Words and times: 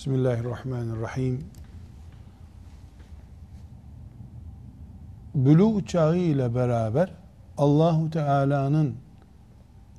Bismillahirrahmanirrahim. 0.00 1.44
Buluğ 5.34 5.84
çağı 5.84 6.16
ile 6.16 6.54
beraber 6.54 7.10
Allahu 7.58 8.10
Teala'nın 8.10 8.94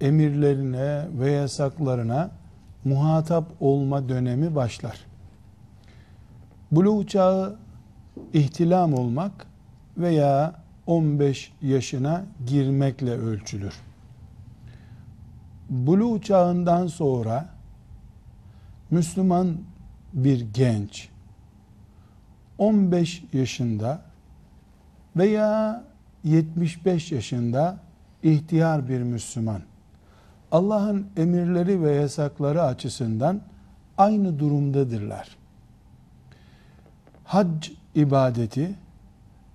emirlerine 0.02 1.06
ve 1.20 1.32
yasaklarına 1.32 2.32
muhatap 2.84 3.46
olma 3.60 4.10
dönemi 4.10 4.56
başlar. 4.56 5.06
Buluğ 6.72 7.08
çağı 7.08 7.56
ihtilam 8.34 8.94
olmak 8.94 9.46
veya 9.98 10.56
15 10.88 11.54
yaşına 11.62 12.26
girmekle 12.48 13.12
ölçülür. 13.12 13.74
Buluğ 15.70 16.22
çağından 16.22 16.88
sonra 16.88 17.50
Müslüman 18.92 19.58
bir 20.14 20.54
genç 20.54 21.10
15 22.58 23.24
yaşında 23.34 24.02
veya 25.16 25.84
75 26.24 27.12
yaşında 27.12 27.78
ihtiyar 28.24 28.90
bir 28.90 29.02
Müslüman 29.02 29.62
Allah'ın 30.52 31.08
emirleri 31.18 31.84
ve 31.84 31.92
yasakları 31.92 32.64
açısından 32.64 33.42
aynı 33.98 34.40
durumdadırlar. 34.40 35.38
Hac 37.24 37.70
ibadeti 37.96 38.76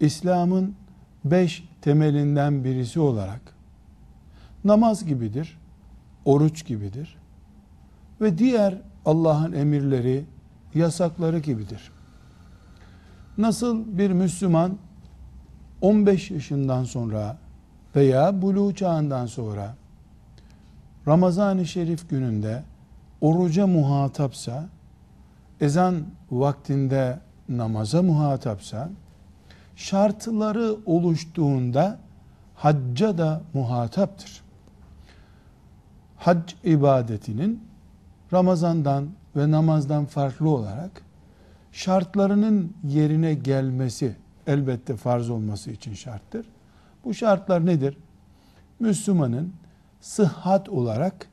İslam'ın 0.01 0.75
beş 1.25 1.69
temelinden 1.81 2.65
birisi 2.65 3.01
olarak 3.01 3.41
namaz 4.65 5.07
gibidir, 5.07 5.59
oruç 6.25 6.67
gibidir 6.67 7.17
ve 8.21 8.39
diğer 8.39 8.79
Allah'ın 9.05 9.53
emirleri, 9.53 10.25
yasakları 10.77 11.39
gibidir. 11.39 11.91
Nasıl 13.39 13.99
bir 13.99 14.11
Müslüman 14.11 14.79
15 15.81 16.31
yaşından 16.31 16.85
sonra 16.85 17.37
veya 17.97 18.43
buluğ 18.43 18.75
çağından 18.75 19.27
sonra 19.27 19.75
Ramazan-ı 21.09 21.67
Şerif 21.67 22.11
gününde 22.11 22.63
oruca 23.21 23.67
muhatapsa, 23.67 24.65
ezan 25.61 26.05
vaktinde 26.31 27.19
namaza 27.49 28.03
muhatapsa, 28.03 28.91
şartları 29.77 30.77
oluştuğunda 30.87 31.99
hacca 32.55 33.19
da 33.19 33.43
muhataptır. 33.55 34.43
Hac 36.17 36.53
ibadetinin 36.65 37.65
Ramazandan 38.33 39.09
ve 39.37 39.51
namazdan 39.51 40.05
farklı 40.05 40.49
olarak 40.49 41.03
şartlarının 41.73 42.73
yerine 42.89 43.35
gelmesi 43.35 44.17
elbette 44.47 44.97
farz 44.97 45.31
olması 45.31 45.71
için 45.71 45.95
şarttır. 45.95 46.47
Bu 47.05 47.15
şartlar 47.15 47.67
nedir? 47.67 47.97
Müslümanın 48.81 49.53
sıhhat 50.01 50.69
olarak 50.69 51.29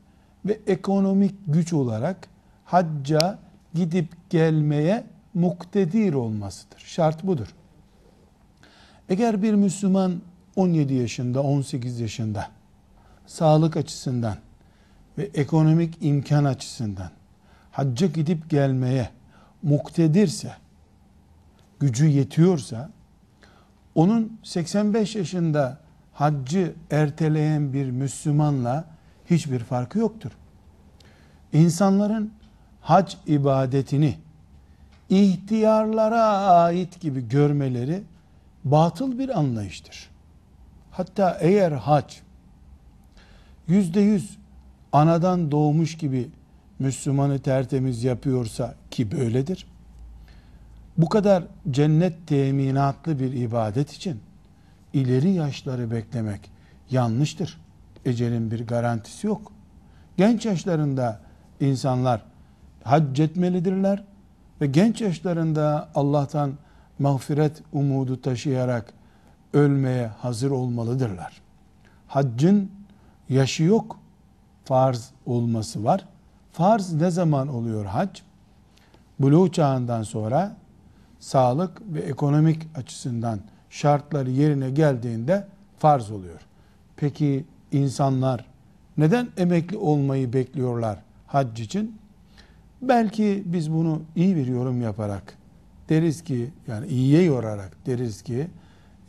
ve 0.45 0.60
ekonomik 0.68 1.36
güç 1.48 1.73
olarak 1.73 2.28
hacca 2.66 3.40
gidip 3.73 4.30
gelmeye 4.30 5.04
muktedir 5.34 6.14
olmasıdır. 6.14 6.80
Şart 6.80 7.23
budur. 7.23 7.48
Eğer 9.10 9.42
bir 9.42 9.54
Müslüman 9.54 10.22
17 10.56 10.94
yaşında, 10.94 11.44
18 11.44 12.00
yaşında 12.00 12.48
sağlık 13.28 13.78
açısından 13.78 14.36
ve 15.17 15.30
ekonomik 15.34 15.98
imkan 16.02 16.44
açısından 16.44 17.10
hacca 17.74 18.08
gidip 18.08 18.50
gelmeye 18.50 19.10
muktedirse, 19.64 20.52
gücü 21.80 22.08
yetiyorsa, 22.08 22.90
onun 23.96 24.40
85 24.44 25.16
yaşında 25.16 25.78
haccı 26.14 26.74
erteleyen 26.92 27.73
bir 27.73 27.92
Müslümanla 27.92 28.86
hiçbir 29.26 29.60
farkı 29.60 30.00
yoktur. 30.00 30.32
İnsanların 31.54 32.33
hac 32.82 33.14
ibadetini 33.28 34.17
ihtiyarlara 35.10 36.23
ait 36.38 37.02
gibi 37.02 37.28
görmeleri 37.28 38.04
batıl 38.64 39.20
bir 39.20 39.39
anlayıştır. 39.39 40.10
Hatta 40.92 41.38
eğer 41.42 41.72
hac 41.72 42.14
yüzde 43.67 44.02
yüz 44.02 44.38
anadan 44.92 45.52
doğmuş 45.52 45.98
gibi 45.98 46.30
Müslümanı 46.80 47.39
tertemiz 47.39 48.04
yapıyorsa 48.04 48.76
ki 48.92 49.11
böyledir. 49.11 49.67
Bu 50.98 51.10
kadar 51.10 51.44
cennet 51.72 52.28
teminatlı 52.28 53.20
bir 53.20 53.34
ibadet 53.34 53.92
için 53.92 54.20
ileri 54.94 55.30
yaşları 55.30 55.92
beklemek 55.92 56.52
yanlıştır. 56.92 57.60
Ecelin 58.06 58.52
bir 58.52 58.67
garantisi 58.67 59.28
yok. 59.28 59.52
Genç 60.17 60.45
yaşlarında 60.45 61.20
insanlar 61.60 62.22
hac 62.83 63.20
etmelidirler 63.20 64.04
ve 64.62 64.67
genç 64.67 65.02
yaşlarında 65.02 65.89
Allah'tan 65.95 66.54
mağfiret 67.00 67.62
umudu 67.72 68.22
taşıyarak 68.22 68.94
ölmeye 69.54 70.08
hazır 70.08 70.52
olmalıdırlar. 70.52 71.42
Haccın 72.08 72.72
yaşı 73.30 73.64
yok, 73.64 74.00
farz 74.66 75.12
olması 75.26 75.83
var. 75.83 76.06
Farz 76.53 76.93
ne 76.93 77.11
zaman 77.11 77.47
oluyor 77.47 77.86
hac? 77.86 78.19
Buluğ 79.19 79.52
çağından 79.52 80.03
sonra 80.03 80.55
sağlık 81.19 81.81
ve 81.93 81.99
ekonomik 81.99 82.67
açısından 82.75 83.39
şartları 83.69 84.31
yerine 84.31 84.69
geldiğinde 84.69 85.47
farz 85.77 86.11
oluyor. 86.11 86.41
Peki 86.95 87.45
insanlar 87.71 88.45
neden 88.97 89.27
emekli 89.37 89.77
olmayı 89.77 90.33
bekliyorlar 90.33 90.99
hac 91.27 91.59
için? 91.59 91.97
Belki 92.81 93.43
biz 93.45 93.71
bunu 93.71 94.02
iyi 94.15 94.35
bir 94.35 94.47
yorum 94.47 94.81
yaparak 94.81 95.37
deriz 95.89 96.23
ki 96.23 96.52
yani 96.67 96.87
iyiye 96.87 97.23
yorarak 97.23 97.77
deriz 97.85 98.21
ki 98.21 98.47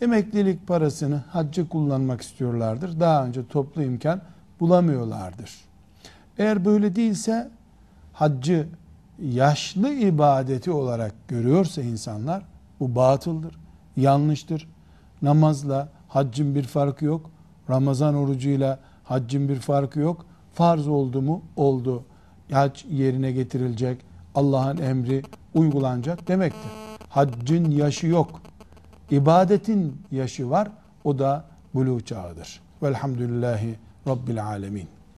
emeklilik 0.00 0.66
parasını 0.66 1.16
haccı 1.16 1.68
kullanmak 1.68 2.22
istiyorlardır. 2.22 3.00
Daha 3.00 3.26
önce 3.26 3.48
toplu 3.48 3.82
imkan 3.82 4.20
bulamıyorlardır. 4.60 5.73
Eğer 6.38 6.64
böyle 6.64 6.96
değilse 6.96 7.50
haccı 8.12 8.68
yaşlı 9.22 9.92
ibadeti 9.92 10.70
olarak 10.70 11.14
görüyorsa 11.28 11.82
insanlar 11.82 12.42
bu 12.80 12.94
batıldır, 12.94 13.58
yanlıştır. 13.96 14.68
Namazla 15.22 15.88
haccın 16.08 16.54
bir 16.54 16.62
farkı 16.62 17.04
yok. 17.04 17.30
Ramazan 17.70 18.14
orucuyla 18.14 18.78
haccın 19.04 19.48
bir 19.48 19.56
farkı 19.56 20.00
yok. 20.00 20.26
Farz 20.52 20.88
oldu 20.88 21.22
mu? 21.22 21.42
Oldu. 21.56 22.04
Hac 22.52 22.84
yerine 22.90 23.32
getirilecek. 23.32 24.00
Allah'ın 24.34 24.76
emri 24.76 25.22
uygulanacak 25.54 26.28
demektir. 26.28 26.70
Haccın 27.08 27.70
yaşı 27.70 28.06
yok. 28.06 28.40
İbadetin 29.10 30.02
yaşı 30.10 30.50
var. 30.50 30.68
O 31.04 31.18
da 31.18 31.44
buluğ 31.74 32.00
çağıdır. 32.00 32.60
Velhamdülillahi 32.82 33.74
Rabbil 34.08 34.44
alemin. 34.46 34.88